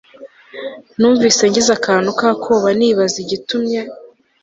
[0.97, 3.79] numvise ngize akantu kakoba nibaza igitumye